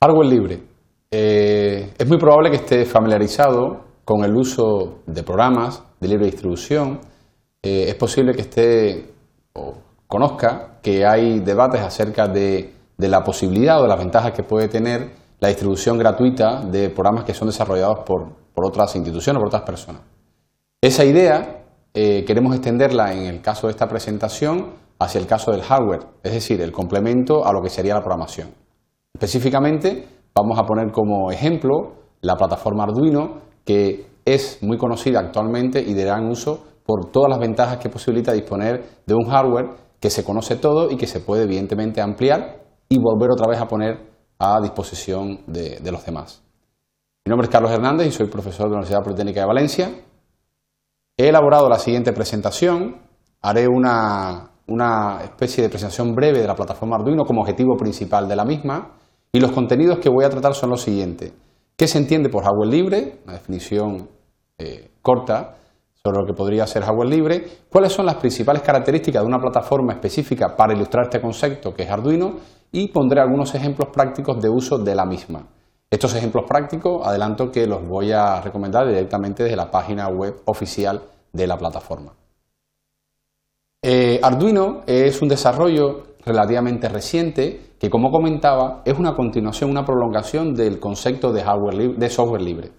Hardware 0.00 0.28
libre. 0.28 0.62
Eh, 1.10 1.92
es 1.98 2.06
muy 2.06 2.18
probable 2.18 2.50
que 2.50 2.58
esté 2.58 2.84
familiarizado 2.84 3.80
con 4.04 4.22
el 4.22 4.32
uso 4.36 5.00
de 5.04 5.24
programas 5.24 5.82
de 5.98 6.06
libre 6.06 6.26
distribución. 6.26 7.00
Eh, 7.60 7.86
es 7.88 7.96
posible 7.96 8.32
que 8.32 8.42
esté 8.42 9.10
o 9.54 9.74
conozca 10.06 10.78
que 10.80 11.04
hay 11.04 11.40
debates 11.40 11.80
acerca 11.80 12.28
de, 12.28 12.74
la 12.98 13.24
posibilidad 13.24 13.80
o 13.80 13.82
de 13.82 13.88
las 13.88 13.98
ventajas 13.98 14.30
que 14.30 14.44
puede 14.44 14.68
tener 14.68 15.10
la 15.40 15.48
distribución 15.48 15.98
gratuita 15.98 16.62
de 16.62 16.90
programas 16.90 17.24
que 17.24 17.34
son 17.34 17.48
desarrollados 17.48 18.04
por, 18.06 18.28
otras 18.54 18.94
instituciones, 18.94 19.40
por 19.40 19.48
otras 19.48 19.62
personas. 19.62 20.02
Esa 20.80 21.04
idea 21.04 21.64
eh, 21.92 22.24
queremos 22.24 22.54
extenderla 22.54 23.12
en 23.14 23.26
el 23.26 23.40
caso 23.42 23.66
de 23.66 23.72
esta 23.72 23.88
presentación 23.88 24.74
hacia 25.00 25.20
el 25.20 25.26
caso 25.26 25.50
del 25.50 25.62
hardware, 25.62 26.06
es 26.22 26.34
decir, 26.34 26.60
el 26.60 26.70
complemento 26.70 27.44
a 27.44 27.52
lo 27.52 27.60
que 27.60 27.68
sería 27.68 27.94
la 27.94 28.00
programación. 28.00 28.67
Específicamente, 29.18 30.06
vamos 30.32 30.56
a 30.60 30.62
poner 30.62 30.92
como 30.92 31.32
ejemplo 31.32 31.94
la 32.20 32.36
plataforma 32.36 32.84
Arduino, 32.84 33.40
que 33.64 34.06
es 34.24 34.62
muy 34.62 34.78
conocida 34.78 35.18
actualmente 35.18 35.82
y 35.82 35.92
de 35.92 36.04
gran 36.04 36.30
uso 36.30 36.62
por 36.86 37.10
todas 37.10 37.28
las 37.28 37.40
ventajas 37.40 37.78
que 37.78 37.88
posibilita 37.88 38.32
disponer 38.32 39.00
de 39.04 39.14
un 39.16 39.28
hardware 39.28 39.70
que 39.98 40.08
se 40.08 40.22
conoce 40.22 40.54
todo 40.54 40.88
y 40.88 40.96
que 40.96 41.08
se 41.08 41.18
puede 41.18 41.42
evidentemente 41.42 42.00
ampliar 42.00 42.62
y 42.88 43.00
volver 43.00 43.32
otra 43.32 43.48
vez 43.48 43.60
a 43.60 43.66
poner 43.66 44.08
a 44.38 44.60
disposición 44.60 45.40
de, 45.48 45.80
los 45.90 46.06
demás. 46.06 46.40
Mi 47.26 47.30
nombre 47.30 47.46
es 47.46 47.50
Carlos 47.50 47.72
Hernández 47.72 48.06
y 48.06 48.12
soy 48.12 48.28
profesor 48.28 48.66
de 48.66 48.70
la 48.70 48.76
Universidad 48.76 49.02
Politécnica 49.02 49.40
de 49.40 49.46
Valencia. 49.48 49.90
He 51.16 51.28
elaborado 51.28 51.68
la 51.68 51.80
siguiente 51.80 52.12
presentación. 52.12 53.02
Haré 53.42 53.66
una, 53.66 54.52
una 54.68 55.24
especie 55.24 55.64
de 55.64 55.70
presentación 55.70 56.14
breve 56.14 56.38
de 56.38 56.46
la 56.46 56.54
plataforma 56.54 56.94
Arduino 56.94 57.24
como 57.24 57.40
objetivo 57.40 57.76
principal 57.76 58.28
de 58.28 58.36
la 58.36 58.44
misma 58.44 58.94
y 59.32 59.40
los 59.40 59.52
contenidos 59.52 59.98
que 59.98 60.08
voy 60.08 60.24
a 60.24 60.30
tratar 60.30 60.54
son 60.54 60.70
los 60.70 60.82
siguientes. 60.82 61.32
¿Qué 61.76 61.86
se 61.86 61.98
entiende 61.98 62.28
por 62.28 62.44
hardware 62.44 62.68
libre? 62.68 63.18
Una 63.24 63.34
definición 63.34 64.08
eh, 64.58 64.90
corta 65.02 65.56
sobre 65.94 66.18
lo 66.18 66.26
que 66.26 66.32
podría 66.32 66.66
ser 66.66 66.82
hardware 66.82 67.08
libre. 67.08 67.44
¿Cuáles 67.70 67.92
son 67.92 68.06
las 68.06 68.16
principales 68.16 68.62
características 68.62 69.22
de 69.22 69.28
una 69.28 69.38
plataforma 69.38 69.92
específica 69.92 70.56
para 70.56 70.74
ilustrar 70.74 71.04
este 71.04 71.20
concepto 71.20 71.72
que 71.72 71.84
es 71.84 71.90
Arduino? 71.90 72.36
Y 72.72 72.88
pondré 72.88 73.20
algunos 73.20 73.54
ejemplos 73.54 73.88
prácticos 73.92 74.40
de 74.42 74.48
uso 74.48 74.78
de 74.78 74.94
la 74.94 75.04
misma. 75.06 75.46
Estos 75.90 76.14
ejemplos 76.14 76.44
prácticos 76.46 77.06
adelanto 77.06 77.50
que 77.50 77.66
los 77.66 77.86
voy 77.86 78.12
a 78.12 78.40
recomendar 78.40 78.86
directamente 78.86 79.42
desde 79.42 79.56
la 79.56 79.70
página 79.70 80.08
web 80.08 80.42
oficial 80.44 81.02
de 81.32 81.46
la 81.46 81.56
plataforma. 81.56 82.12
Eh, 83.82 84.20
Arduino 84.22 84.82
es 84.86 85.22
un 85.22 85.28
desarrollo 85.28 86.07
relativamente 86.24 86.88
reciente 86.88 87.74
que, 87.78 87.90
como 87.90 88.10
comentaba, 88.10 88.82
es 88.84 88.98
una 88.98 89.14
continuación, 89.14 89.70
una 89.70 89.84
prolongación 89.84 90.54
del 90.54 90.78
concepto 90.78 91.32
de, 91.32 91.42
hardware 91.42 91.96
de 91.96 92.10
software 92.10 92.42
libre. 92.42 92.70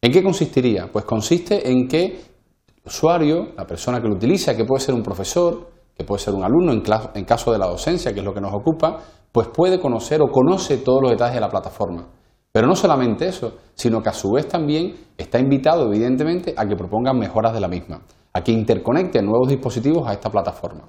¿En 0.00 0.12
qué 0.12 0.22
consistiría? 0.22 0.88
Pues 0.92 1.04
consiste 1.04 1.70
en 1.70 1.86
que 1.86 2.04
el 2.04 2.82
usuario, 2.84 3.50
la 3.56 3.66
persona 3.66 4.00
que 4.00 4.08
lo 4.08 4.14
utiliza, 4.14 4.56
que 4.56 4.64
puede 4.64 4.80
ser 4.80 4.94
un 4.94 5.02
profesor, 5.02 5.68
que 5.96 6.04
puede 6.04 6.20
ser 6.20 6.34
un 6.34 6.42
alumno 6.42 6.72
en, 6.72 7.24
caso 7.24 7.52
de 7.52 7.58
la 7.58 7.66
docencia, 7.66 8.12
que 8.12 8.20
es 8.20 8.24
lo 8.24 8.34
que 8.34 8.40
nos 8.40 8.52
ocupa, 8.52 8.98
pues 9.30 9.48
puede 9.48 9.78
conocer 9.80 10.20
o 10.20 10.26
conoce 10.26 10.78
todos 10.78 11.02
los 11.02 11.10
detalles 11.12 11.36
de 11.36 11.40
la 11.40 11.48
plataforma. 11.48 12.08
Pero 12.50 12.66
no 12.66 12.74
solamente 12.74 13.28
eso, 13.28 13.54
sino 13.74 14.02
que 14.02 14.08
a 14.08 14.12
su 14.12 14.32
vez 14.32 14.48
también 14.48 14.94
está 15.16 15.38
invitado, 15.38 15.86
evidentemente, 15.86 16.52
a 16.56 16.66
que 16.66 16.76
propongan 16.76 17.18
mejoras 17.18 17.54
de 17.54 17.60
la 17.60 17.68
misma, 17.68 18.02
a 18.32 18.42
que 18.42 18.52
interconecte 18.52 19.22
nuevos 19.22 19.48
dispositivos 19.48 20.06
a 20.06 20.12
esta 20.12 20.30
plataforma. 20.30 20.88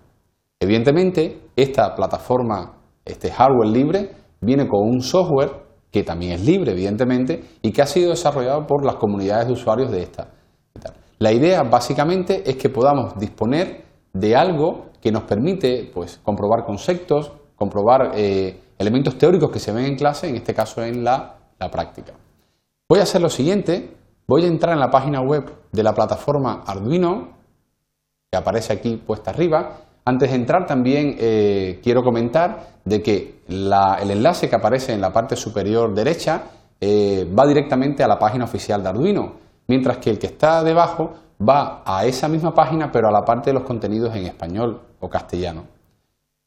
Evidentemente, 0.63 1.41
esta 1.57 1.93
plataforma, 1.93 2.77
este 3.03 3.29
hardware 3.29 3.67
libre, 3.67 4.11
viene 4.39 4.65
con 4.65 4.87
un 4.87 5.01
software 5.01 5.51
que 5.91 6.03
también 6.03 6.31
es 6.31 6.45
libre, 6.45 6.71
evidentemente, 6.71 7.43
y 7.61 7.73
que 7.73 7.81
ha 7.81 7.85
sido 7.85 8.11
desarrollado 8.11 8.65
por 8.65 8.85
las 8.85 8.95
comunidades 8.95 9.47
de 9.47 9.53
usuarios 9.53 9.91
de 9.91 10.03
esta. 10.03 10.29
La 11.19 11.33
idea 11.33 11.63
básicamente 11.63 12.49
es 12.49 12.55
que 12.55 12.69
podamos 12.69 13.13
disponer 13.17 13.83
de 14.13 14.37
algo 14.37 14.85
que 15.01 15.11
nos 15.11 15.23
permite 15.23 15.91
pues, 15.93 16.21
comprobar 16.23 16.63
conceptos, 16.63 17.33
comprobar 17.57 18.11
eh, 18.15 18.57
elementos 18.77 19.17
teóricos 19.17 19.51
que 19.51 19.59
se 19.59 19.73
ven 19.73 19.83
en 19.83 19.97
clase, 19.97 20.29
en 20.29 20.37
este 20.37 20.53
caso 20.53 20.81
en 20.81 21.03
la, 21.03 21.39
la 21.59 21.69
práctica. 21.69 22.13
Voy 22.89 22.99
a 22.99 23.03
hacer 23.03 23.21
lo 23.21 23.29
siguiente, 23.29 23.97
voy 24.29 24.45
a 24.45 24.47
entrar 24.47 24.75
en 24.75 24.79
la 24.79 24.89
página 24.89 25.19
web 25.19 25.43
de 25.73 25.83
la 25.83 25.91
plataforma 25.91 26.63
Arduino, 26.65 27.33
que 28.31 28.37
aparece 28.37 28.71
aquí 28.71 28.95
puesta 28.95 29.31
arriba, 29.31 29.89
antes 30.05 30.29
de 30.29 30.35
entrar 30.35 30.65
también 30.65 31.15
eh, 31.19 31.79
quiero 31.83 32.03
comentar 32.03 32.73
de 32.83 33.01
que 33.01 33.43
el 33.47 34.11
enlace 34.11 34.49
que 34.49 34.55
aparece 34.55 34.93
en 34.93 35.01
la 35.01 35.11
parte 35.11 35.35
superior 35.35 35.93
derecha 35.93 36.43
eh, 36.79 37.27
va 37.37 37.45
directamente 37.45 38.03
a 38.03 38.07
la 38.07 38.19
página 38.19 38.43
oficial 38.43 38.83
de 38.83 38.89
Arduino, 38.89 39.33
mientras 39.67 39.97
que 39.97 40.09
el 40.09 40.19
que 40.19 40.27
está 40.27 40.63
debajo 40.63 41.11
va 41.41 41.81
a 41.85 42.05
esa 42.05 42.27
misma 42.27 42.53
página 42.53 42.91
pero 42.91 43.07
a 43.07 43.11
la 43.11 43.23
parte 43.23 43.49
de 43.49 43.53
los 43.53 43.63
contenidos 43.63 44.15
en 44.15 44.25
español 44.25 44.81
o 44.99 45.09
castellano. 45.09 45.63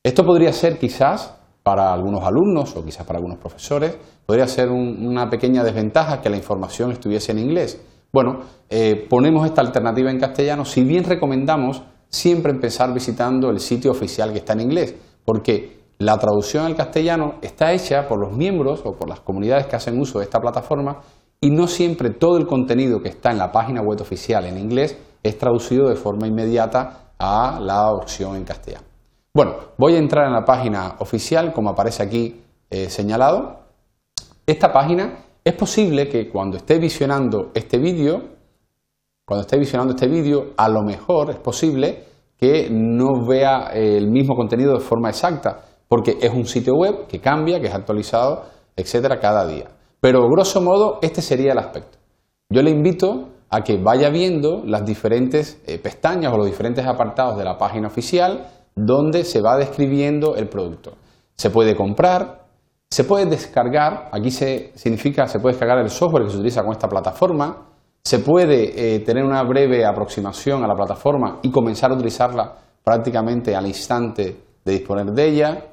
Esto 0.02 0.24
podría 0.24 0.52
ser 0.52 0.78
quizás 0.78 1.34
para 1.62 1.92
algunos 1.92 2.22
alumnos 2.22 2.76
o 2.76 2.84
quizás 2.84 3.04
para 3.04 3.18
algunos 3.18 3.38
profesores, 3.38 3.98
podría 4.24 4.46
ser 4.46 4.70
una 4.70 5.28
pequeña 5.28 5.64
desventaja 5.64 6.20
que 6.20 6.30
la 6.30 6.36
información 6.36 6.92
estuviese 6.92 7.32
en 7.32 7.40
inglés. 7.40 7.82
Bueno, 8.12 8.38
eh, 8.70 9.04
ponemos 9.10 9.44
esta 9.44 9.62
alternativa 9.62 10.08
en 10.12 10.20
castellano, 10.20 10.64
si 10.64 10.84
bien 10.84 11.02
recomendamos 11.02 11.82
siempre 12.08 12.52
empezar 12.52 12.92
visitando 12.92 13.50
el 13.50 13.60
sitio 13.60 13.90
oficial 13.90 14.32
que 14.32 14.38
está 14.38 14.52
en 14.54 14.60
inglés, 14.60 14.94
porque 15.24 15.76
la 15.98 16.18
traducción 16.18 16.66
al 16.66 16.76
castellano 16.76 17.36
está 17.40 17.72
hecha 17.72 18.06
por 18.06 18.20
los 18.20 18.36
miembros 18.36 18.82
o 18.84 18.92
por 18.92 19.08
las 19.08 19.20
comunidades 19.20 19.66
que 19.66 19.76
hacen 19.76 19.98
uso 19.98 20.18
de 20.18 20.24
esta 20.24 20.40
plataforma 20.40 21.00
y 21.40 21.50
no 21.50 21.66
siempre 21.66 22.10
todo 22.10 22.36
el 22.36 22.46
contenido 22.46 23.00
que 23.00 23.08
está 23.08 23.30
en 23.30 23.38
la 23.38 23.50
página 23.50 23.80
web 23.80 24.00
oficial 24.00 24.44
en 24.46 24.58
inglés 24.58 24.96
es 25.22 25.38
traducido 25.38 25.88
de 25.88 25.96
forma 25.96 26.26
inmediata 26.26 27.12
a 27.18 27.58
la 27.60 27.90
opción 27.92 28.36
en 28.36 28.44
castellano. 28.44 28.84
Bueno, 29.34 29.54
voy 29.76 29.94
a 29.94 29.98
entrar 29.98 30.26
en 30.26 30.32
la 30.32 30.44
página 30.44 30.96
oficial 30.98 31.52
como 31.52 31.70
aparece 31.70 32.02
aquí 32.02 32.42
eh, 32.70 32.88
señalado. 32.88 33.60
Esta 34.46 34.72
página 34.72 35.24
es 35.44 35.54
posible 35.54 36.08
que 36.08 36.28
cuando 36.28 36.56
esté 36.56 36.78
visionando 36.78 37.50
este 37.54 37.78
vídeo 37.78 38.35
cuando 39.26 39.42
esté 39.42 39.58
visionando 39.58 39.94
este 39.94 40.06
vídeo, 40.06 40.52
a 40.56 40.68
lo 40.68 40.82
mejor 40.82 41.30
es 41.30 41.36
posible 41.36 42.04
que 42.38 42.68
no 42.70 43.26
vea 43.26 43.70
eh, 43.74 43.96
el 43.96 44.08
mismo 44.08 44.36
contenido 44.36 44.74
de 44.74 44.80
forma 44.80 45.08
exacta, 45.08 45.64
porque 45.88 46.16
es 46.20 46.32
un 46.32 46.46
sitio 46.46 46.74
web 46.74 47.06
que 47.08 47.20
cambia, 47.20 47.60
que 47.60 47.66
es 47.66 47.74
actualizado, 47.74 48.44
etcétera, 48.76 49.18
cada 49.18 49.44
día. 49.46 49.66
Pero 50.00 50.28
grosso 50.28 50.60
modo, 50.60 51.00
este 51.02 51.22
sería 51.22 51.52
el 51.52 51.58
aspecto. 51.58 51.98
Yo 52.48 52.62
le 52.62 52.70
invito 52.70 53.30
a 53.50 53.62
que 53.62 53.78
vaya 53.78 54.10
viendo 54.10 54.62
las 54.64 54.84
diferentes 54.84 55.60
eh, 55.66 55.78
pestañas 55.78 56.32
o 56.32 56.36
los 56.36 56.46
diferentes 56.46 56.86
apartados 56.86 57.36
de 57.36 57.44
la 57.44 57.58
página 57.58 57.88
oficial 57.88 58.46
donde 58.76 59.24
se 59.24 59.40
va 59.40 59.56
describiendo 59.56 60.36
el 60.36 60.48
producto. 60.48 60.92
Se 61.34 61.50
puede 61.50 61.74
comprar, 61.74 62.46
se 62.88 63.02
puede 63.02 63.26
descargar, 63.26 64.08
aquí 64.12 64.30
se 64.30 64.70
significa 64.76 65.26
se 65.26 65.40
puede 65.40 65.54
descargar 65.54 65.78
el 65.78 65.90
software 65.90 66.24
que 66.24 66.30
se 66.30 66.36
utiliza 66.36 66.62
con 66.62 66.72
esta 66.72 66.88
plataforma, 66.88 67.75
se 68.06 68.20
puede 68.20 68.94
eh, 68.94 69.00
tener 69.00 69.24
una 69.24 69.42
breve 69.42 69.84
aproximación 69.84 70.62
a 70.62 70.68
la 70.68 70.76
plataforma 70.76 71.40
y 71.42 71.50
comenzar 71.50 71.90
a 71.90 71.94
utilizarla 71.94 72.54
prácticamente 72.84 73.56
al 73.56 73.66
instante 73.66 74.36
de 74.64 74.72
disponer 74.72 75.06
de 75.06 75.28
ella. 75.28 75.64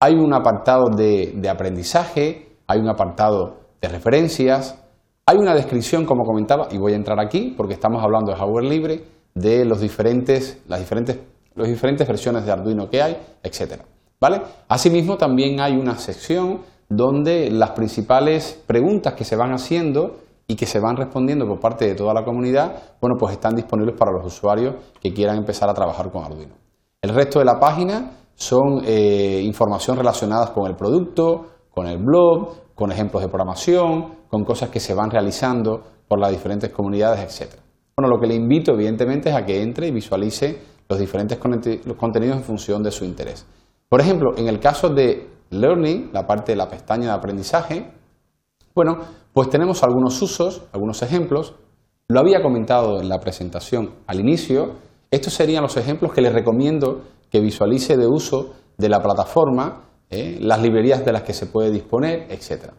Hay 0.00 0.14
un 0.14 0.34
apartado 0.34 0.86
de, 0.88 1.48
aprendizaje, 1.48 2.56
hay 2.66 2.80
un 2.80 2.88
apartado 2.88 3.58
de 3.80 3.86
referencias, 3.86 4.76
hay 5.24 5.36
una 5.36 5.54
descripción, 5.54 6.04
como 6.04 6.24
comentaba, 6.24 6.66
y 6.72 6.78
voy 6.78 6.94
a 6.94 6.96
entrar 6.96 7.20
aquí 7.20 7.54
porque 7.56 7.74
estamos 7.74 8.02
hablando 8.02 8.32
de 8.32 8.38
hardware 8.38 8.64
libre, 8.64 9.04
de 9.36 9.64
los 9.64 9.80
diferentes, 9.80 10.60
las 10.66 10.80
diferentes, 10.80 11.16
las 11.54 11.68
diferentes 11.68 12.08
versiones 12.08 12.44
de 12.44 12.50
Arduino 12.50 12.90
que 12.90 13.02
hay, 13.02 13.16
etc. 13.44 13.82
¿Vale? 14.20 14.42
Asimismo, 14.66 15.16
también 15.16 15.60
hay 15.60 15.76
una 15.76 15.96
sección 15.96 16.58
donde 16.88 17.52
las 17.52 17.70
principales 17.70 18.60
preguntas 18.66 19.14
que 19.14 19.22
se 19.22 19.36
van 19.36 19.52
haciendo 19.52 20.26
y 20.50 20.56
que 20.56 20.64
se 20.64 20.80
van 20.80 20.96
respondiendo 20.96 21.46
por 21.46 21.60
parte 21.60 21.86
de 21.86 21.94
toda 21.94 22.14
la 22.14 22.24
comunidad, 22.24 22.96
bueno, 23.00 23.16
pues 23.18 23.34
están 23.34 23.54
disponibles 23.54 23.94
para 23.96 24.10
los 24.10 24.24
usuarios 24.24 24.74
que 25.00 25.12
quieran 25.12 25.36
empezar 25.36 25.68
a 25.68 25.74
trabajar 25.74 26.10
con 26.10 26.24
Arduino. 26.24 26.54
El 27.02 27.14
resto 27.14 27.38
de 27.38 27.44
la 27.44 27.60
página 27.60 28.12
son 28.34 28.82
eh, 28.84 29.42
información 29.44 29.98
relacionadas 29.98 30.50
con 30.50 30.66
el 30.66 30.74
producto, 30.74 31.46
con 31.70 31.86
el 31.86 31.98
blog, 31.98 32.74
con 32.74 32.90
ejemplos 32.90 33.22
de 33.22 33.28
programación, 33.28 34.14
con 34.28 34.44
cosas 34.44 34.70
que 34.70 34.80
se 34.80 34.94
van 34.94 35.10
realizando 35.10 35.82
por 36.08 36.18
las 36.18 36.30
diferentes 36.30 36.70
comunidades, 36.70 37.20
etc. 37.40 37.52
Bueno, 37.94 38.08
lo 38.08 38.18
que 38.18 38.26
le 38.26 38.34
invito 38.34 38.72
evidentemente 38.72 39.28
es 39.28 39.36
a 39.36 39.44
que 39.44 39.60
entre 39.60 39.88
y 39.88 39.90
visualice 39.90 40.58
los 40.88 40.98
diferentes 40.98 41.38
contenidos 41.38 42.36
en 42.38 42.42
función 42.42 42.82
de 42.82 42.90
su 42.90 43.04
interés. 43.04 43.44
Por 43.88 44.00
ejemplo, 44.00 44.30
en 44.36 44.48
el 44.48 44.60
caso 44.60 44.88
de 44.88 45.28
Learning, 45.50 46.10
la 46.12 46.26
parte 46.26 46.52
de 46.52 46.56
la 46.56 46.68
pestaña 46.68 47.08
de 47.08 47.12
aprendizaje, 47.12 47.90
bueno, 48.74 48.98
pues 49.32 49.50
tenemos 49.50 49.82
algunos 49.82 50.20
usos, 50.20 50.62
algunos 50.72 51.02
ejemplos. 51.02 51.54
Lo 52.08 52.20
había 52.20 52.42
comentado 52.42 53.00
en 53.00 53.08
la 53.08 53.18
presentación 53.20 53.90
al 54.06 54.20
inicio. 54.20 54.72
Estos 55.10 55.34
serían 55.34 55.62
los 55.62 55.76
ejemplos 55.76 56.12
que 56.12 56.20
les 56.20 56.32
recomiendo 56.32 57.02
que 57.30 57.40
visualice 57.40 57.96
de 57.96 58.06
uso 58.06 58.54
de 58.76 58.88
la 58.88 59.00
plataforma, 59.00 59.84
¿eh? 60.10 60.38
las 60.40 60.62
librerías 60.62 61.04
de 61.04 61.12
las 61.12 61.22
que 61.22 61.34
se 61.34 61.46
puede 61.46 61.70
disponer, 61.70 62.26
etc. 62.30 62.72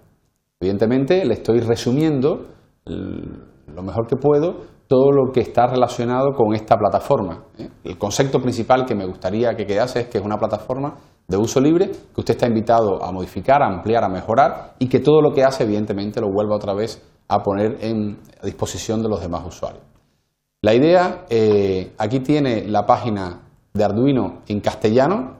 Evidentemente 0.59 1.23
le 1.25 1.35
estoy 1.35 1.59
resumiendo 1.59 2.47
lo 2.85 3.83
mejor 3.83 4.07
que 4.07 4.15
puedo 4.15 4.79
todo 4.87 5.11
lo 5.11 5.31
que 5.31 5.41
está 5.41 5.67
relacionado 5.67 6.31
con 6.35 6.55
esta 6.55 6.75
plataforma. 6.75 7.43
¿eh? 7.59 7.69
El 7.83 7.97
concepto 7.99 8.41
principal 8.41 8.85
que 8.87 8.95
me 8.95 9.05
gustaría 9.05 9.53
que 9.53 9.67
quedase 9.67 10.01
es 10.01 10.07
que 10.07 10.17
es 10.17 10.25
una 10.25 10.37
plataforma 10.37 10.95
de 11.29 11.37
uso 11.37 11.61
libre 11.61 11.91
que 11.91 12.19
usted 12.19 12.33
está 12.33 12.47
invitado 12.47 13.03
a 13.03 13.11
modificar, 13.11 13.61
a 13.61 13.67
ampliar, 13.67 14.03
a 14.03 14.09
mejorar 14.09 14.73
y 14.79 14.89
que 14.89 14.99
todo 14.99 15.21
lo 15.21 15.31
que 15.31 15.43
hace 15.43 15.63
evidentemente 15.63 16.19
lo 16.19 16.29
vuelva 16.29 16.55
otra 16.55 16.73
vez 16.73 17.01
a 17.27 17.41
poner 17.43 17.77
en, 17.81 18.17
disposición 18.43 19.03
de 19.03 19.09
los 19.09 19.21
demás 19.21 19.45
usuarios. 19.45 19.83
La 20.61 20.73
idea, 20.73 21.25
eh, 21.29 21.93
aquí 21.97 22.19
tiene 22.21 22.67
la 22.67 22.85
página 22.85 23.41
de 23.73 23.83
Arduino 23.83 24.39
en 24.47 24.59
castellano. 24.59 25.37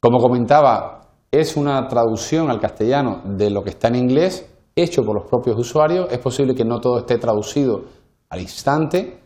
Como 0.00 0.18
comentaba, 0.18 1.02
es 1.30 1.56
una 1.56 1.86
traducción 1.86 2.50
al 2.50 2.60
castellano 2.60 3.22
de 3.24 3.50
lo 3.50 3.62
que 3.62 3.70
está 3.70 3.88
en 3.88 3.96
inglés, 3.96 4.48
hecho 4.74 5.02
por 5.04 5.16
los 5.16 5.28
propios 5.28 5.58
usuarios. 5.58 6.08
Es 6.10 6.18
posible 6.18 6.54
que 6.54 6.64
no 6.64 6.80
todo 6.80 6.98
esté 6.98 7.18
traducido 7.18 7.84
al 8.30 8.40
instante, 8.40 9.18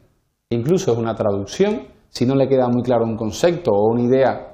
incluso 0.51 0.93
es 0.93 0.99
una 0.99 1.15
traducción. 1.15 1.87
Si 2.09 2.27
no 2.27 2.35
le 2.35 2.49
queda 2.49 2.69
muy 2.69 2.83
claro 2.83 3.05
un 3.05 3.17
concepto 3.17 3.71
o 3.71 3.93
una 3.93 4.03
idea, 4.03 4.50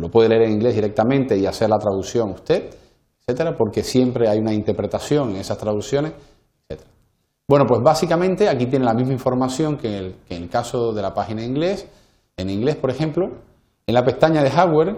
lo 0.00 0.10
puede 0.10 0.28
leer 0.28 0.42
en 0.42 0.52
inglés 0.52 0.74
directamente 0.74 1.36
y 1.36 1.46
hacer 1.46 1.68
la 1.68 1.78
traducción 1.78 2.30
usted, 2.30 2.70
etcétera, 3.20 3.56
porque 3.56 3.82
siempre 3.82 4.28
hay 4.28 4.38
una 4.38 4.52
interpretación 4.52 5.30
en 5.30 5.36
esas 5.36 5.58
traducciones, 5.58 6.12
etcétera. 6.68 6.90
Bueno, 7.48 7.66
pues 7.66 7.80
básicamente 7.82 8.48
aquí 8.48 8.66
tiene 8.66 8.84
la 8.84 8.94
misma 8.94 9.12
información 9.12 9.76
que 9.76 9.88
en, 9.88 10.04
el, 10.04 10.14
que 10.26 10.36
en 10.36 10.44
el 10.44 10.48
caso 10.48 10.92
de 10.92 11.02
la 11.02 11.14
página 11.14 11.42
en 11.42 11.50
inglés. 11.50 11.88
En 12.36 12.48
inglés, 12.48 12.76
por 12.76 12.90
ejemplo, 12.90 13.26
en 13.86 13.94
la 13.94 14.02
pestaña 14.04 14.42
de 14.42 14.50
hardware 14.50 14.96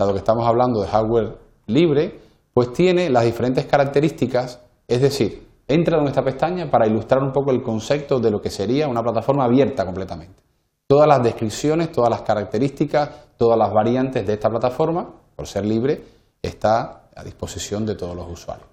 dado 0.00 0.12
que 0.12 0.18
estamos 0.18 0.46
hablando 0.46 0.80
de 0.80 0.88
hardware 0.88 1.36
libre, 1.66 2.18
pues 2.54 2.72
tiene 2.72 3.10
las 3.10 3.24
diferentes 3.24 3.66
características, 3.66 4.60
es 4.88 5.02
decir, 5.02 5.46
entra 5.68 6.00
en 6.00 6.06
esta 6.06 6.22
pestaña 6.22 6.70
para 6.70 6.86
ilustrar 6.86 7.22
un 7.22 7.32
poco 7.32 7.50
el 7.50 7.62
concepto 7.62 8.18
de 8.18 8.30
lo 8.30 8.40
que 8.40 8.50
sería 8.50 8.88
una 8.88 9.02
plataforma 9.02 9.44
abierta 9.44 9.84
completamente. 9.84 10.42
Todas 10.90 11.06
las 11.06 11.22
descripciones, 11.22 11.92
todas 11.92 12.10
las 12.10 12.22
características, 12.22 13.36
todas 13.36 13.56
las 13.56 13.72
variantes 13.72 14.26
de 14.26 14.32
esta 14.32 14.50
plataforma, 14.50 15.08
por 15.36 15.46
ser 15.46 15.64
libre, 15.64 16.02
está 16.42 17.02
a 17.14 17.22
disposición 17.22 17.86
de 17.86 17.94
todos 17.94 18.16
los 18.16 18.28
usuarios. 18.28 18.66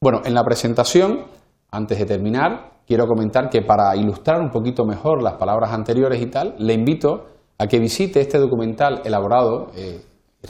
Bueno, 0.00 0.22
en 0.24 0.32
la 0.32 0.42
presentación, 0.42 1.26
antes 1.70 1.98
de 1.98 2.06
terminar, 2.06 2.70
quiero 2.86 3.06
comentar 3.06 3.50
que 3.50 3.60
para 3.60 3.94
ilustrar 3.96 4.40
un 4.40 4.48
poquito 4.48 4.86
mejor 4.86 5.22
las 5.22 5.34
palabras 5.34 5.74
anteriores 5.74 6.22
y 6.22 6.30
tal, 6.30 6.54
le 6.56 6.72
invito 6.72 7.26
a 7.58 7.66
que 7.66 7.78
visite 7.78 8.22
este 8.22 8.38
documental 8.38 9.02
elaborado 9.04 9.72
eh, 9.76 10.00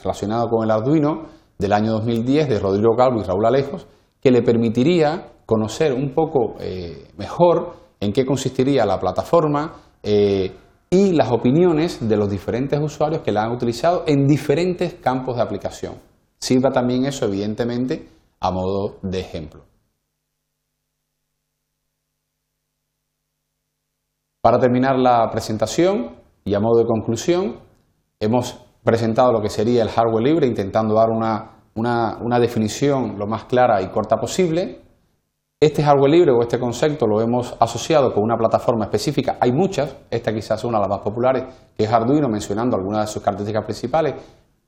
relacionado 0.01 0.47
con 0.47 0.63
el 0.63 0.71
Arduino 0.71 1.23
del 1.59 1.73
año 1.73 1.95
2010 1.95 2.49
de 2.49 2.61
Rodrigo 2.61 2.95
Calvo 2.97 3.19
y 3.19 3.25
Raúl 3.25 3.45
Alejos, 3.45 3.89
que 4.21 4.31
le 4.31 4.43
permitiría 4.43 5.33
conocer 5.45 5.93
un 5.93 6.15
poco 6.15 6.55
eh, 6.61 7.09
mejor 7.17 7.73
en 7.99 8.13
qué 8.13 8.25
consistiría 8.25 8.87
la 8.87 9.01
plataforma 9.01 9.91
eh, 10.03 10.53
y 10.91 11.13
las 11.13 11.31
opiniones 11.31 12.07
de 12.07 12.17
los 12.17 12.31
diferentes 12.31 12.79
usuarios 12.81 13.23
que 13.23 13.33
la 13.33 13.45
han 13.45 13.53
utilizado 13.53 14.05
en 14.07 14.27
diferentes 14.27 14.95
campos 14.95 15.37
de 15.37 15.43
aplicación. 15.43 15.95
Sirva 16.39 16.71
también 16.71 17.07
eso, 17.07 17.27
evidentemente, 17.27 18.09
a 18.41 18.51
modo 18.51 18.97
de 19.03 19.21
ejemplo. 19.21 19.63
Para 24.43 24.59
terminar 24.59 24.99
la 24.99 25.31
presentación, 25.31 26.23
y 26.45 26.55
a 26.55 26.61
modo 26.61 26.81
de 26.81 26.87
conclusión, 26.87 27.61
hemos 28.19 28.59
presentado 28.83 29.33
lo 29.33 29.41
que 29.41 29.49
sería 29.49 29.83
el 29.83 29.89
hardware 29.89 30.25
libre, 30.25 30.47
intentando 30.47 30.95
dar 30.95 31.11
una, 31.11 32.39
definición 32.41 33.19
lo 33.19 33.27
más 33.27 33.45
clara 33.45 33.81
y 33.81 33.89
corta 33.89 34.17
posible. 34.17 34.81
Este 35.62 35.81
hardware 35.81 36.11
libre 36.11 36.32
o 36.32 36.43
este 36.43 36.59
concepto 36.59 37.06
lo 37.06 37.20
hemos 37.20 37.55
asociado 37.61 38.12
con 38.12 38.25
una 38.25 38.37
plataforma 38.37 38.87
específica. 38.87 39.37
Hay 39.38 39.53
muchas, 39.53 39.97
esta 40.11 40.35
quizás 40.35 40.59
es 40.59 40.64
una 40.64 40.79
de 40.79 40.88
las 40.88 40.88
más 40.88 41.05
populares, 41.05 41.44
que 41.79 41.85
es 41.85 41.93
Arduino, 41.93 42.29
mencionando 42.29 42.76
algunas 42.76 43.06
de 43.06 43.12
sus 43.12 43.23
características 43.23 43.64
principales 43.64 44.14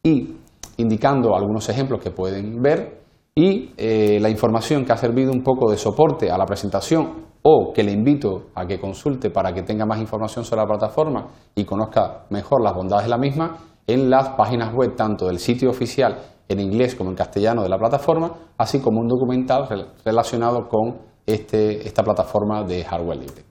y 0.04 0.36
indicando 0.76 1.34
algunos 1.34 1.68
ejemplos 1.68 2.00
que 2.00 2.12
pueden 2.12 2.62
ver. 2.62 3.00
Y 3.34 3.72
eh, 3.76 4.20
la 4.20 4.30
información 4.30 4.84
que 4.84 4.92
ha 4.92 4.96
servido 4.96 5.32
un 5.32 5.42
poco 5.42 5.68
de 5.68 5.78
soporte 5.78 6.30
a 6.30 6.38
la 6.38 6.46
presentación 6.46 7.24
o 7.42 7.72
que 7.72 7.82
le 7.82 7.90
invito 7.90 8.50
a 8.54 8.64
que 8.64 8.78
consulte 8.78 9.30
para 9.30 9.52
que 9.52 9.62
tenga 9.62 9.84
más 9.86 9.98
información 9.98 10.44
sobre 10.44 10.62
la 10.62 10.68
plataforma 10.68 11.26
y 11.56 11.64
conozca 11.64 12.26
mejor 12.30 12.62
las 12.62 12.72
bondades 12.72 13.06
de 13.06 13.10
la 13.10 13.18
misma 13.18 13.56
en 13.84 14.08
las 14.08 14.28
páginas 14.36 14.72
web 14.72 14.94
tanto 14.94 15.26
del 15.26 15.40
sitio 15.40 15.70
oficial 15.70 16.33
en 16.48 16.60
inglés 16.60 16.94
como 16.94 17.10
en 17.10 17.16
castellano 17.16 17.62
de 17.62 17.68
la 17.68 17.78
plataforma, 17.78 18.32
así 18.58 18.80
como 18.80 19.00
un 19.00 19.08
documental 19.08 19.66
relacionado 20.04 20.68
con 20.68 20.98
este, 21.26 21.86
esta 21.86 22.02
plataforma 22.02 22.62
de 22.64 22.84
hardware 22.84 23.18
libre. 23.18 23.44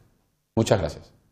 Muchas 0.55 0.79
gracias. 0.79 1.22